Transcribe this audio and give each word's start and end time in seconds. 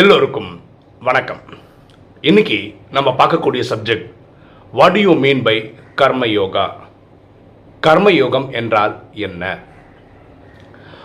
எல்லோருக்கும் 0.00 0.48
வணக்கம். 1.06 1.40
இன்னைக்கு 2.20 2.56
நம்ம 2.90 3.10
பார்க்கக்கூடிய 3.18 3.62
subject 3.70 4.06
what 4.72 4.96
you 4.96 5.12
mean 5.24 5.42
by 5.42 5.54
karma 6.00 6.26
yoga 6.26 6.64
karma 7.80 8.12
யோகம் 8.12 8.50
என்றால் 8.60 8.94
என்ன? 9.26 9.42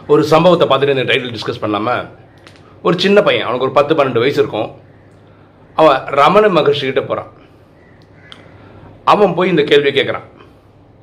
ஒரு 0.07 0.23
சம்பவத்தை 0.31 0.67
பார்த்துட்டு 0.67 0.96
இந்த 0.96 1.05
டைட்டில் 1.12 1.36
டிஸ்கஸ் 1.36 1.62
பண்ணாமல் 1.62 2.10
ஒரு 2.82 3.00
சின்ன 3.00 3.21
பையன் 3.21 3.46
அவனுக்கு 3.46 3.68
ஒரு 3.68 3.78
பத்து 3.80 3.96
பன்னெண்டு 3.96 4.23
வயசு 4.25 4.41
இருக்கும். 4.44 4.70
அவன் 5.76 6.02
ரமண 6.21 6.48
மகர்ஷி 6.60 6.86
கிட்ட 6.90 7.02
போகிறான் 7.02 7.32
அவன் 9.14 9.36
போய் 9.40 9.54
இந்த 9.56 9.64
கேள்வியை 9.64 9.96
கேட்குறான் 9.96 10.28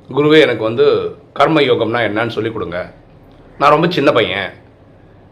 குருவே 0.09 0.39
எனக்கு 0.39 0.63
வந்து 0.63 0.87
கர்ம 1.33 1.61
யோகம்னா 1.71 2.05
என்னன்னு 2.09 2.37
சொல்லிக் 2.39 2.57
கொடுங்க. 2.59 2.93
நான் 3.59 3.75
ரொம்ப 3.77 3.89
சின்ன 3.89 4.11
பையன். 4.11 4.49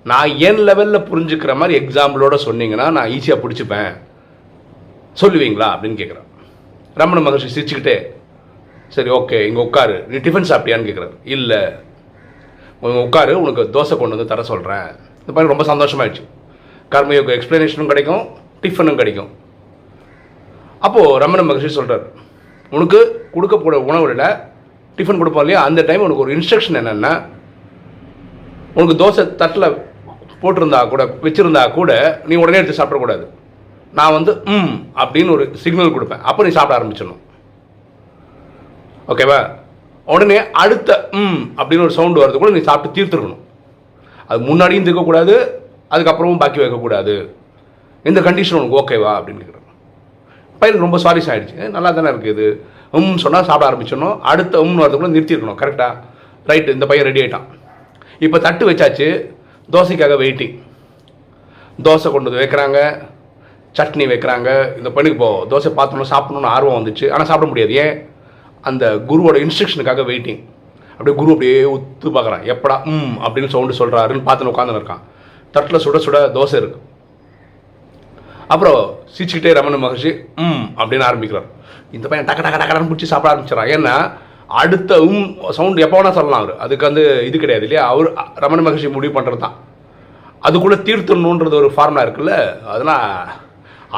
நான் 0.09 0.31
என் 0.47 0.59
லெவலில் 0.67 1.05
புரிஞ்சுக்கிற 1.09 1.51
மாதிரி 1.59 1.73
எக்ஸாம்பிளோட 1.81 2.35
சொன்னீங்கன்னா 2.47 2.85
நான் 2.97 3.11
ஈஸியாக 3.15 3.37
பிடிச்சிப்பேன். 3.43 3.91
சொல்லுவீங்களா? 5.21 5.67
அப்படின்னு 5.75 5.99
கேட்குறான் 6.01 6.27
ரமண 7.01 7.19
மகர்ஷி 7.25 7.49
சிரிச்சுக்கிட்டே 7.55 7.95
சரி 8.95 9.09
ஓகே 9.09 9.37
இங்கே 9.47 9.61
உட்காரு. 9.67 9.95
நீ 10.09 10.17
டிஃபன் 10.25 10.49
சாப்பிட்டியான்னு 10.49 10.87
கேட்குறாரு 10.89 11.15
இல்லை. 11.35 11.61
உட்காரு 13.05 13.33
உனக்கு 13.43 13.63
தோசை 13.75 13.95
கொண்டு 13.97 14.15
வந்து 14.15 14.31
தர 14.31 14.43
சொல்கிறேன் 14.51 14.87
இந்த 15.21 15.31
மாதிரி 15.35 15.51
ரொம்ப 15.53 15.65
சந்தோஷமாயிடுச்சு. 15.71 16.23
கர்மயோக 16.93 17.33
எக்ஸ்ப்ளனேஷனும் 17.37 17.91
கிடைக்கும் 17.91 18.23
டிஃபனும் 18.63 18.99
கிடைக்கும். 19.01 19.31
அப்போது 20.85 21.17
ரமண 21.23 21.41
மகர்ஷி 21.49 21.71
சொல்கிறார் 21.79 22.05
உனக்கு 22.75 22.99
கொடுக்கக்கூடிய 23.35 23.79
உணவுல 23.89 24.23
டிஃபன் 24.97 25.21
கொடுப்போம் 25.21 25.43
இல்லையா? 25.45 25.63
அந்த 25.69 25.81
டைம் 25.89 26.05
உனக்கு 26.07 26.25
ஒரு 26.25 26.33
இன்ஸ்ட்ரக்ஷன் 26.37 26.79
என்னென்னா 26.81 27.13
உனக்கு 28.77 28.95
தோசை 29.01 29.23
தட்டில் 29.41 29.67
போட்டிருந்தா 30.41 30.79
கூட 30.93 31.03
வச்சுருந்தா 31.25 31.63
கூட 31.79 31.91
நீ 32.29 32.35
உடனே 32.43 32.59
எடுத்து 32.59 32.79
சாப்பிடக்கூடாது. 32.79 33.25
நான் 33.97 34.15
வந்து 34.17 34.31
ம் 34.55 34.73
அப்படின்னு 35.01 35.33
ஒரு 35.35 35.43
சிக்னல் 35.63 35.95
கொடுப்பேன். 35.95 36.23
அப்போ 36.29 36.43
நீ 36.45 36.51
சாப்பிட 36.57 36.77
ஆரம்பிச்சிடணும். 36.77 37.21
ஓகேவா 39.13 39.39
உடனே 40.07 40.37
அடுத்த 40.63 40.89
ம் 41.19 41.41
அப்படின்னு 41.59 41.85
ஒரு 41.87 41.95
சவுண்டு 41.97 42.21
வரது 42.23 42.41
கூட 42.41 42.51
நீ 42.55 42.61
சாப்பிட்டு 42.69 42.95
தீர்த்துருக்கணும். 42.97 43.43
அது 44.29 44.39
முன்னாடியும் 44.49 44.87
தீர்க்கக்கூடாது 44.87 45.35
அதுக்கப்புறமும் 45.93 46.41
பாக்கி 46.43 46.61
வைக்கக்கூடாது. 46.61 47.15
இந்த 48.09 48.19
கண்டிஷன் 48.27 48.57
உனக்கு 48.59 48.79
ஓகேவா 48.81 49.11
அப்படின்னு 49.17 49.41
கேட்குறேன். 49.43 49.61
பையனுக்கு 50.59 50.85
ரொம்ப 50.87 50.99
சாரிஸ் 51.05 51.29
ஆகிடுச்சு 51.31 51.69
நல்லா 51.75 51.89
தானே 51.97 52.11
இருக்குது 52.13 52.33
இது. 52.35 52.47
உம் 52.97 53.21
சொன்னால் 53.23 53.47
சாப்பிட 53.49 53.67
ஆரம்பிச்சிடணும். 53.69 54.17
அடுத்த 54.31 54.61
உம்னு 54.65 54.89
கூட 54.97 55.09
நிறுத்திருக்கணும். 55.15 55.59
கரெக்டாக 55.61 55.93
ரைட்டு 56.49 56.75
இந்த 56.77 56.85
பையன் 56.89 57.07
ரெடி 57.09 57.21
ஆகிட்டான் 57.23 57.47
இப்போ 58.25 58.37
தட்டு 58.45 58.63
வச்சாச்சு. 58.71 59.07
தோசைக்காக 59.71 60.15
வெயிட்டிங் 60.23 60.55
தோசை 61.83 62.11
கொண்டு 62.11 62.29
வந்து 62.29 62.41
வைக்கிறாங்க. 62.43 62.79
சட்னி 63.77 64.05
வைக்கிறாங்க. 64.11 64.49
இந்த 64.77 64.89
பண்ணிக்கு 64.89 65.17
போ 65.17 65.45
தோசை 65.49 65.69
பார்த்தோம்னா 65.77 66.11
சாப்பிடணும்னு 66.11 66.53
ஆர்வம் 66.55 66.77
வந்துச்சு. 66.77 67.11
ஆனால் 67.11 67.25
சாப்பிட 67.25 67.47
முடியாது. 67.47 67.73
ஏன்? 67.73 68.09
அந்த 68.61 68.85
குருவோட 69.09 69.37
இன்ஸ்ட்ரக்ஷனுக்காக 69.45 70.03
வெயிட்டிங் 70.11 70.41
அப்படியே 70.91 71.15
குரு 71.17 71.31
அப்படியே 71.31 71.57
உத்து 71.63 72.09
பார்க்குறான். 72.17 72.43
எப்படா 72.53 72.75
ம் 72.83 73.15
அப்படின்னு 73.23 73.47
சவுண்டு 73.47 73.79
சொல்கிறாருன்னு 73.79 74.25
பார்த்துன்னு 74.27 74.53
உட்காந்துன்னு 74.53 74.81
இருக்கான். 74.81 75.03
தட்டில் 75.51 75.83
சுட 75.85 75.97
சுட 76.05 76.19
தோசை 76.37 76.55
இருக்கு. 76.55 76.79
அப்புறம் 78.47 78.79
சிரிச்சுக்கிட்டே 79.15 79.53
ரமண 79.53 79.87
மகர்ஷி 79.87 80.11
ம் 80.35 80.63
அப்படின்னு 80.77 81.07
ஆரம்பிக்கிறார். 81.09 81.47
இந்த 81.91 82.07
பையன் 82.07 82.27
டக்க 82.27 82.39
டக்க 82.45 82.57
டக்கடான்னு 82.61 82.89
பிடிச்சி 82.91 83.11
சாப்பிட 83.11 83.29
ஆரம்பிச்சிடறான். 83.33 83.71
ஏன்னா 83.75 83.95
அடுத்த 84.49 84.91
உம் 85.07 85.29
சவுண்ட் 85.57 85.83
எப்போ 85.85 85.97
வேணால் 85.97 86.17
சொல்லலாம் 86.17 86.41
அவர். 86.43 86.59
அதுக்கு 86.63 86.87
வந்து 86.87 87.03
இது 87.27 87.37
கிடையாது 87.43 87.65
இல்லையா? 87.67 87.83
அவர் 87.93 88.07
ரமண 88.43 88.59
மகர்ஷி 88.65 88.89
முடிவு 88.97 89.15
பண்ணுறது 89.15 89.43
தான். 89.45 89.55
அதுக்குள்ளே 90.47 90.77
தீர்த்தணுன்றது 90.87 91.55
ஒரு 91.61 91.69
ஃபார்முலா 91.75 92.03
இருக்குல்ல? 92.05 92.35
அதெல்லாம் 92.73 93.05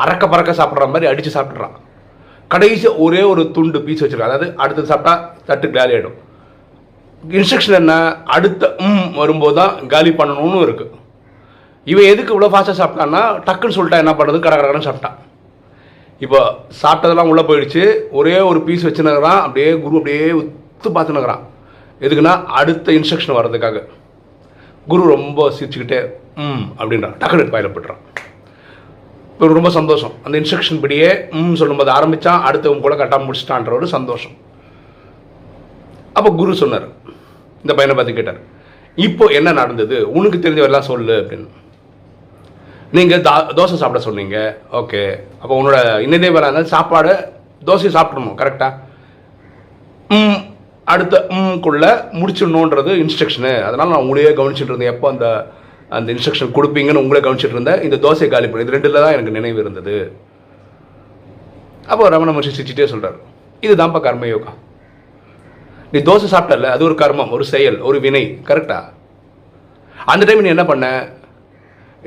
அறக்க 0.04 0.24
பறக்க 0.34 0.52
சாப்பிட்ற 0.60 0.88
மாதிரி 0.94 1.10
அடித்து 1.12 1.32
சாப்பிட்றான் 1.38 1.76
கடைசி 2.54 2.88
ஒரே 3.06 3.22
ஒரு 3.32 3.42
துண்டு 3.56 3.80
பீஸ் 3.86 4.04
வச்சுருக்கான். 4.04 4.32
அதாவது 4.32 4.48
அடுத்தது 4.64 4.92
சாப்பிட்டா 4.92 5.14
தட்டு 5.50 5.68
காலி 5.78 5.96
ஆகிடும் 5.98 6.18
இன்ஸ்ட்ரக்ஷன் 7.24 7.80
என்ன? 7.82 7.94
அடுத்த 8.36 8.64
ம் 8.88 9.08
வரும்போது 9.20 9.58
தான் 9.60 9.74
காலி 9.94 10.12
பண்ணணும்னு 10.20 10.60
இருக்குது 10.68 10.96
இவன் 11.88 12.10
எதுக்கு 12.12 12.34
இவ்வளோ 12.34 12.52
ஃபாஸ்ட்டாக 12.54 12.80
சாப்பிட்டான்னா 12.82 13.24
டக்குன்னு 13.48 13.78
சொல்லிட்டா 13.78 14.02
என்ன 14.04 14.14
பண்ணுறது 14.20 14.40
கடை 14.46 14.56
கடன்னு 14.58 14.88
சாப்பிட்டான். 14.88 15.18
இப்போ 16.20 16.56
சாப்பிட்டதெல்லாம் 16.82 17.28
உள்ளே 17.28 17.42
போயிடுச்சு. 17.42 18.02
ஒரே 18.12 18.40
ஒரு 18.40 18.62
பீஸ் 18.62 18.88
வச்சுனுக்கிறான் 18.88 19.42
அப்படியே 19.42 19.80
குரு 19.80 19.98
அப்படியே 19.98 20.32
உத்து 20.32 20.90
பார்த்துனுக்கிறான் 20.96 21.44
எதுக்குன்னா 22.02 22.46
அடுத்த 22.46 22.92
இன்ஸ்ட்ரக்ஷன் 22.92 23.38
வர்றதுக்காக. 23.40 23.84
குரு 24.88 25.04
ரொம்ப 25.08 25.54
சிரிச்சுக்கிட்டே 25.60 26.00
ம் 26.36 26.64
அப்படின்றான். 26.78 27.16
டக்குனு 27.22 27.54
பயில 27.54 27.68
போட்டுறான். 27.68 28.02
இப்போ 29.32 29.48
ரொம்ப 29.54 29.70
சந்தோஷம். 29.70 30.12
அந்த 30.24 30.40
இன்ஸ்ட்ரக்ஷன் 30.40 30.82
படியே 30.82 31.10
ம் 31.32 31.54
சொல்லும்போது 31.54 31.92
ஆரம்பித்தான் 31.92 32.44
அடுத்தவங்க 32.48 32.80
கூட 32.80 32.96
கரெக்டாக 32.96 33.26
முடிச்சிட்டான்ற 33.28 33.72
ஒரு 33.72 33.88
சந்தோஷம். 33.88 34.32
அப்போ 36.14 36.30
குரு 36.32 36.56
சொன்னார். 36.56 36.88
இந்த 37.62 37.74
பையனை 37.74 37.96
பார்த்து 37.96 38.14
கேட்டார். 38.14 38.40
இப்போ 38.96 39.26
என்ன 39.26 39.52
நடந்தது? 39.52 40.12
உனக்கு 40.12 40.38
தெரிஞ்சவெல்லாம் 40.38 40.90
சொல்லு 40.92 41.16
அப்படின்னு. 41.22 41.48
நீங்கள் 42.96 43.24
தா 43.28 43.34
தோசை 43.58 43.78
சாப்பிட 43.80 44.00
சொன்னீங்க. 44.06 44.38
ஓகே 44.80 45.02
அப்போ 45.40 45.54
உன்னோட 45.60 45.78
இன்னதே 46.06 46.30
வேலை 46.36 46.46
இருந்தாலும் 46.48 46.74
சாப்பாடு 46.76 47.14
தோசை 47.68 47.90
சாப்பிட்றணும் 47.96 48.38
கரெக்டாக 48.42 48.74
ம் 50.18 50.38
அடுத்த 50.94 51.16
ம்குள்ளே 51.38 51.90
முடிச்சிடணுன்றது 52.20 52.92
இன்ஸ்ட்ரக்ஷனு 53.04 53.52
அதனால் 53.68 53.92
நான் 53.94 54.04
உங்களையே 54.06 54.32
கவனிச்சுட்டு 54.38 54.74
இருந்தேன். 54.74 54.94
எப்போ 54.94 55.08
அந்த 55.14 55.26
அந்த 55.98 56.08
இன்ஸ்ட்ரக்ஷன் 56.14 56.54
கொடுப்பீங்கன்னு 56.58 57.04
உங்களே 57.04 57.24
கவனிச்சிட்டு 57.26 57.58
இருந்தேன். 57.58 57.84
இந்த 57.88 57.98
தோசை 58.06 58.28
காலி 58.34 58.48
பண்ணி 58.48 58.66
இது 58.66 58.76
ரெண்டில் 58.76 59.04
தான் 59.06 59.16
எனக்கு 59.18 59.36
நினைவு 59.38 59.60
இருந்தது. 59.64 59.98
அப்போ 61.92 62.10
ரமண 62.16 62.32
மகர்ஷி 62.36 62.56
சிரிச்சிட்டே 62.56 62.88
சொல்கிறார் 62.94 63.20
இதுதான்ப்பா 63.64 64.00
கர்மயோகா 64.08 64.54
நீ 65.92 66.00
தோசை 66.10 66.28
சாப்பிட்டல 66.34 66.72
அது 66.76 66.84
ஒரு 66.88 66.96
கர்மம் 67.02 67.34
ஒரு 67.36 67.46
செயல் 67.54 67.78
ஒரு 67.90 67.98
வினை 68.06 68.24
கரெக்டா 68.50 68.80
அந்த 70.14 70.24
டைம் 70.26 70.44
நீ 70.46 70.52
என்ன 70.56 70.66
பண்ண? 70.72 70.88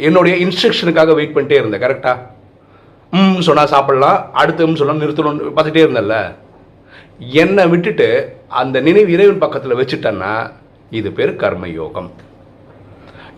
என்னுடைய 0.01 0.35
இன்ஸ்ட்ரக்ஷனுக்காக 0.45 1.15
வெயிட் 1.15 1.35
பண்ணிட்டே 1.37 1.59
இருந்தேன் 1.59 1.85
கரெக்டாக 1.85 2.19
ம் 3.13 3.41
சொன்னால் 3.41 3.73
சாப்பிடலாம் 3.75 4.19
அடுத்து 4.33 4.67
ம் 4.67 4.81
சொன்னால் 4.81 5.03
நிறுத்தணும்னு 5.03 5.55
பார்த்துட்டே 5.57 5.85
இருந்தேன்ல. 5.85 6.17
என்னை 7.41 7.65
விட்டுட்டு 7.73 8.09
அந்த 8.61 8.77
நினைவு 8.81 9.11
இறைவன் 9.13 9.43
பக்கத்தில் 9.45 9.79
வச்சுட்டேன்னா 9.81 10.33
இது 10.99 11.09
பேர் 11.13 11.33
கர்ம 11.37 11.67
யோகம். 11.81 12.11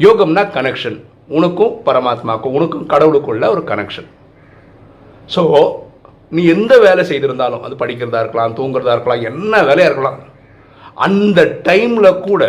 யோகம்னா 0.01 0.43
கனெக்ஷன் 0.57 0.99
உனக்கும் 1.29 1.75
பரமாத்மாக்கும் 1.87 2.55
உனக்கும் 2.57 2.87
கடவுளுக்குள்ள 2.87 3.45
ஒரு 3.51 3.63
கனெக்ஷன் 3.65 4.09
ஸோ 5.35 5.43
நீ 6.33 6.43
எந்த 6.47 6.75
வேலை 6.79 7.03
செய்திருந்தாலும் 7.05 7.65
அது 7.67 7.75
படிக்கிறதா 7.77 8.21
இருக்கலாம் 8.21 8.57
தூங்குறதா 8.59 8.95
இருக்கலாம் 8.95 9.27
என்ன 9.31 9.63
வேலையாக 9.63 9.91
இருக்கலாம் 9.91 10.21
அந்த 11.07 11.41
டைமில் 11.69 12.21
கூட 12.21 12.43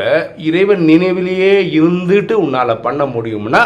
இறைவன் 0.50 0.84
நினைவிலேயே 0.84 1.54
இருந்துட்டு 1.78 2.36
உன்னால் 2.44 2.82
பண்ண 2.82 3.04
முடியும்னா 3.06 3.62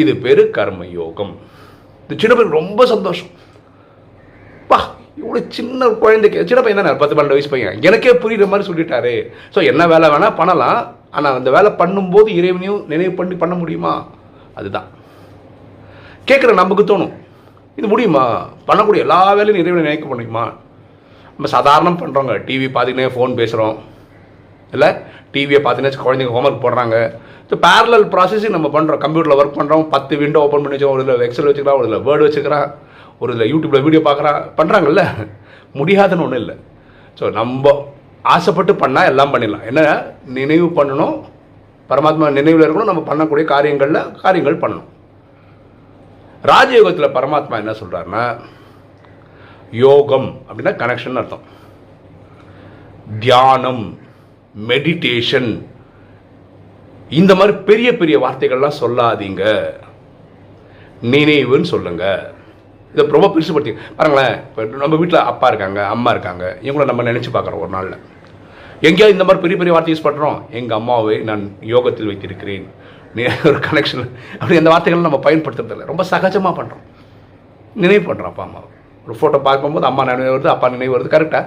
இது 0.00 0.12
பேர் 0.24 0.42
கர்ம 0.56 0.86
யோகம் 0.98 1.32
இந்த 2.02 2.14
சின்ன 2.22 2.32
பையன் 2.36 2.56
ரொம்ப 2.58 2.80
சந்தோஷம். 2.92 3.30
பா 4.70 4.78
இவ்வளோ 5.20 5.40
சின்ன 5.56 5.88
குழந்தைக்கு 6.02 6.46
சின்ன 6.50 6.60
பையன் 6.62 6.80
தானே 6.80 6.92
பத்து 7.02 7.14
பன்னெண்டு 7.16 7.36
வயசு 7.36 7.52
பையன். 7.52 7.78
எனக்கே 7.88 8.14
புரியுற 8.22 8.46
மாதிரி 8.52 8.68
சொல்லிட்டாரு. 8.70 9.14
ஸோ 9.54 9.60
என்ன 9.70 9.82
வேலை 9.92 10.08
வேணால் 10.14 10.38
பண்ணலாம். 10.40 10.80
ஆனால் 11.16 11.36
அந்த 11.38 11.50
வேலை 11.56 11.70
பண்ணும்போது 11.80 12.28
இறைவனையும் 12.40 12.82
நினைவு 12.92 13.12
பண்ணி 13.20 13.36
பண்ண 13.42 13.54
முடியுமா? 13.62 13.94
அதுதான். 14.58 14.88
கேட்குற 16.28 16.52
நமக்கு 16.62 16.84
தோணும். 16.90 17.14
இது 17.78 17.86
முடியுமா? 17.92 18.24
பண்ணக்கூடிய 18.68 19.04
எல்லா 19.06 19.20
வேலையும் 19.38 19.62
இறைவனை 19.62 19.84
நினைக்க 19.88 20.06
முடியுமா? 20.12 20.44
நம்ம 21.36 21.48
சாதாரணம் 21.56 22.00
பண்ணுறோங்க 22.02 22.34
டிவி 22.48 22.66
பார்த்துக்கினே 22.74 23.08
ஃபோன் 23.14 23.38
பேசுகிறோம் 23.40 23.76
இல்லை? 24.76 24.90
டிவியை 25.34 25.60
பார்த்துன்னு 25.64 26.04
குழந்தைங்க 26.06 26.34
ஹோம்ஒர்க் 26.36 26.64
போடுறாங்க. 26.64 26.96
ஸோ 27.48 27.54
பேரலல் 27.66 28.06
ப்ராசஸிங் 28.14 28.56
நம்ம 28.56 28.68
பண்ணுறோம் 28.76 29.00
கம்ப்யூட்டரில் 29.04 29.38
ஒர்க் 29.40 29.58
பண்ணுறோம் 29.60 29.84
பத்து 29.94 30.14
விண்டோ 30.20 30.42
ஓப்பன் 30.46 30.62
பண்ணி 30.64 30.76
வச்சோம் 30.76 30.94
ஒரு 30.96 31.02
இதில் 31.04 31.24
எக்ஸல் 31.26 31.48
வச்சுக்கிறான் 31.48 31.78
ஒரு 31.80 31.88
இதில் 31.88 32.04
வேர்டு 32.08 32.26
வச்சுக்கிறான். 32.26 32.68
ஒரு 33.22 33.32
இதில் 33.34 33.50
யூடியூப்பில் 33.52 33.84
வீடியோ 33.86 34.02
பார்க்குறான். 34.08 34.40
பண்ணுறாங்கல்ல 34.58 35.02
முடியாதுன்னு 35.80 36.24
ஒன்றும் 36.26 36.42
இல்லை. 36.44 36.56
ஸோ 37.18 37.24
நம்ம 37.40 37.74
ஆசைப்பட்டு 38.34 38.72
பண்ணால் 38.82 39.08
எல்லாம் 39.12 39.32
பண்ணிடலாம். 39.32 39.64
என்ன 39.70 39.80
நினைவு 40.38 40.68
பண்ணணும். 40.78 41.16
பரமாத்மா 41.90 42.26
நினைவில் 42.38 42.64
இருக்கணும். 42.66 42.90
நம்ம 42.90 43.02
பண்ணக்கூடிய 43.08 43.46
காரியங்களில் 43.54 44.00
காரியங்கள் 44.22 44.62
பண்ணணும். 44.62 44.90
ராஜயோகத்தில் 46.52 47.14
பரமாத்மா 47.16 47.56
என்ன 47.62 47.74
சொல்கிறாருன்னா 47.80 48.22
யோகம் 49.84 50.28
அப்படின்னா 50.46 50.72
கனெக்ஷன் 50.80 51.20
அர்த்தம். 51.20 51.44
தியானம் 53.24 53.84
மெடிடேஷன் 54.70 55.50
இந்த 57.20 57.32
மாதிரி 57.38 57.54
பெரிய 57.68 57.88
பெரிய 58.00 58.16
வார்த்தைகள்லாம் 58.24 58.80
சொல்லாதீங்க. 58.82 59.42
நினைவுன்னு 61.14 61.68
சொல்லுங்க. 61.74 62.04
இதை 62.92 63.04
ரொம்ப 63.16 63.28
பெருசுபடுத்தி 63.34 63.72
பாருங்களேன் 63.98 64.34
இப்போ 64.48 64.64
நம்ம 64.82 64.96
வீட்டில் 65.00 65.26
அப்பா 65.30 65.46
இருக்காங்க 65.50 65.80
அம்மா 65.94 66.10
இருக்காங்க. 66.14 66.44
இவங்கள 66.66 66.84
நம்ம 66.90 67.04
நினச்சி 67.10 67.30
பார்க்குறோம் 67.36 67.62
ஒரு 67.64 67.72
நாளில். 67.76 67.98
எங்கேயாவது 68.88 69.14
இந்த 69.16 69.24
மாதிரி 69.26 69.42
பெரிய 69.44 69.56
பெரிய 69.58 69.72
வார்த்தை 69.74 69.92
யூஸ் 69.92 70.06
பண்ணுறோம் 70.06 70.38
எங்கள் 70.60 70.78
அம்மாவை 70.80 71.16
நான் 71.30 71.44
யோகத்தில் 71.74 72.10
வைத்திருக்கிறேன். 72.10 72.66
ஒரு 73.48 73.58
கனெக்ஷன் 73.66 74.06
அப்படி 74.38 74.56
அந்த 74.60 74.70
வார்த்தைகள் 74.72 75.06
நம்ம 75.08 75.20
பயன்படுத்துறதில்ல 75.26 75.90
ரொம்ப 75.90 76.04
சகஜமாக 76.12 76.54
பண்ணுறோம் 76.58 76.84
நினைவு 77.82 78.02
பண்ணுறோம் 78.08 78.30
அப்பா 78.32 78.44
அம்மா 78.48 78.62
ஒரு 79.06 79.14
ஃபோட்டோ 79.20 79.38
பார்க்கும்போது 79.48 79.86
அம்மா 79.90 80.04
நினைவு 80.10 80.34
வருது 80.34 80.50
அப்பா 80.54 80.68
நினைவு 80.74 80.94
வருது. 80.96 81.14
கரெக்டாக 81.14 81.44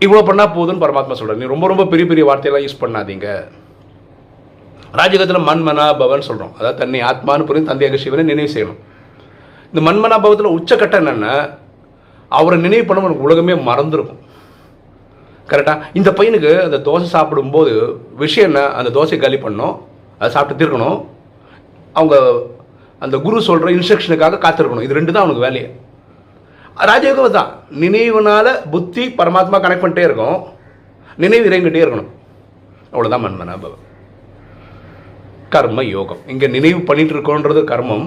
இவ்வளோ 0.00 0.22
பண்ணால் 0.28 0.54
போதும்னு 0.56 0.82
பரமாத்மா 0.84 1.16
சொல்கிறார் 1.18 1.40
நீ 1.42 1.46
ரொம்ப 1.52 1.66
ரொம்ப 1.72 1.84
பெரிய 1.92 2.06
பெரிய 2.08 2.24
வார்த்தையெல்லாம் 2.28 2.64
யூஸ் 2.66 2.82
பண்ணாதீங்க. 2.82 3.28
ராஜகத்தில் 4.98 5.46
மண்மனா 5.48 5.84
பவன் 6.00 6.26
சொல்கிறோம் 6.26 6.54
அதாவது 6.58 6.80
தன்னை 6.80 7.00
ஆத்மானு 7.10 7.46
புரிந்து 7.48 7.70
தந்தையாக 7.70 8.00
சிவனை 8.02 8.24
நினைவு 8.32 8.50
செய்யணும். 8.54 8.80
இந்த 9.70 9.80
மண்மனா 9.86 10.16
பவத்தில் 10.24 10.54
உச்சக்கட்டம் 10.56 11.02
என்னென்னா 11.02 11.34
அவரை 12.38 12.58
நினைவு 12.66 12.84
பண்ண 12.88 13.06
உனக்கு 13.06 13.26
உலகமே 13.28 13.54
மறந்துருக்கும். 13.70 14.20
கரெக்டாக 15.48 15.80
இந்த 15.98 16.10
பையனுக்கு 16.18 16.52
அந்த 16.66 16.78
தோசை 16.86 17.08
சாப்பிடும்போது 17.14 17.72
விஷயம் 18.22 18.48
என்ன? 18.50 18.60
அந்த 18.78 18.90
தோசையை 18.98 19.18
காலி 19.24 19.36
பண்ணணும். 19.36 19.74
அதை 20.18 20.30
சாப்பிட்டு 20.36 20.60
தீர்க்கணும். 20.60 20.98
அவங்க 21.92 22.14
அந்த 23.00 23.16
குரு 23.24 23.42
சொல்கிற 23.48 23.70
இன்ஸ்ட்ரக்ஷனுக்காக 23.76 24.38
காத்திருக்கணும். 24.44 24.86
இது 24.86 24.98
ரெண்டு 24.98 25.12
தான் 25.12 25.22
அவனுக்கு 25.24 25.46
வேலையை. 25.46 25.68
ராஜயோகம் 26.88 27.36
தான் 27.38 27.50
நினைவுனால 27.82 28.46
புத்தி 28.72 29.02
பரமாத்மா 29.18 29.58
கனெக்ட் 29.64 29.84
பண்ணிட்டே 29.84 30.06
இருக்கும் 30.08 30.38
நினைவு 31.22 31.48
இறங்கிட்டே 31.50 31.82
இருக்கணும். 31.84 32.10
அவ்வளோதான் 32.92 33.24
மன்மனா 33.24 33.54
பவன். 33.64 33.82
கர்ம 35.54 35.82
யோகம் 35.96 36.22
இங்கே 36.32 36.46
நினைவு 36.56 36.80
பண்ணிட்டு 36.88 37.14
இருக்கோன்றது 37.16 37.60
கர்மம். 37.70 38.06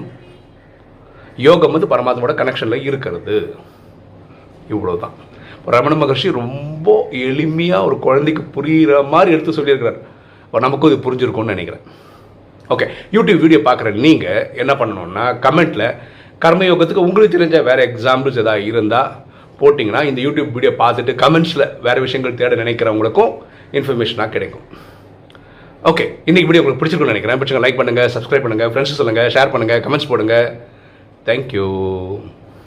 யோகம் 1.48 1.74
வந்து 1.76 1.92
பரமாத்மாவோட 1.94 2.34
கனெக்ஷனில் 2.42 2.86
இருக்கிறது. 2.88 3.38
இவ்வளோ 4.74 4.96
தான் 5.04 5.16
ரமண 5.76 5.94
மகர்ஷி 6.02 6.28
ரொம்ப 6.42 6.98
எளிமையாக 7.28 7.88
ஒரு 7.88 7.96
குழந்தைக்கு 8.06 8.44
புரிகிற 8.56 9.00
மாதிரி 9.14 9.34
எடுத்து 9.36 9.58
சொல்லியிருக்கிறார். 9.58 10.02
நமக்கும் 10.66 10.92
இது 10.92 11.06
புரிஞ்சிருக்கும்னு 11.06 11.54
நினைக்கிறேன். 11.56 11.84
ஓகே 12.74 12.86
யூடியூப் 13.16 13.42
வீடியோ 13.44 13.60
பார்க்குற 13.66 13.90
நீங்கள் 14.06 14.48
என்ன 14.62 14.72
பண்ணணும்னா 14.80 15.26
கமெண்ட்டில் 15.46 15.88
கர்மயோகத்துக்கு 16.44 17.06
உங்களுக்கு 17.08 17.36
தெரிஞ்ச 17.36 17.60
வேறு 17.68 17.82
எக்ஸாம்பிள்ஸ் 17.90 18.42
எதாவது 18.44 18.66
இருந்தால் 18.72 19.12
போட்டிங்கன்னா 19.60 20.02
இந்த 20.10 20.20
யூடியூப் 20.26 20.52
வீடியோ 20.56 20.72
பார்த்துட்டு 20.82 21.14
கமெண்ட்ஸில் 21.22 21.66
வேறு 21.86 22.04
விஷயங்கள் 22.06 22.40
தேட 22.42 22.56
நினைக்கிறவங்களுக்கும் 22.64 23.32
இன்ஃபர்மேஷனாக 23.78 24.34
கிடைக்கும். 24.36 24.66
ஓகே 25.92 26.06
இன்றைக்கி 26.30 26.48
வீடியோ 26.50 26.62
உங்களுக்கு 26.64 26.82
பிடிச்சிருக்கும்னு 26.82 27.16
நினைக்கிறேன். 27.16 27.40
பிடிச்சிங்க 27.40 27.64
லைக் 27.66 27.80
பண்ணுங்கள் 27.80 28.12
சப்ஸ்கிரைப் 28.16 28.46
பண்ணுங்கள் 28.46 28.72
ஃப்ரெண்ட்ஸ் 28.74 29.00
சொல்லுங்கள் 29.00 29.32
ஷேர் 29.36 29.54
பண்ணுங்கள் 29.54 29.82
கமெண்ட்ஸ் 29.86 30.10
போடுங்க. 30.12 30.36
தேங்க்யூ 31.30 31.68